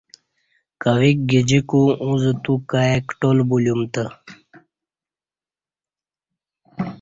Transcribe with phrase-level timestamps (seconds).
[0.81, 4.03] کویک گجیکو اوزہ تو کای کٹال بلیوم تہ